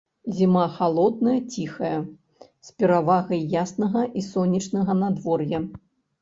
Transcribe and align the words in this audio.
Зіма 0.35 0.61
халодная, 0.77 1.35
ціхая, 1.57 1.91
з 2.69 2.71
перавагай 2.79 3.41
яснага 3.65 4.01
і 4.23 4.25
сонечнага 4.31 4.97
надвор'я. 5.05 5.63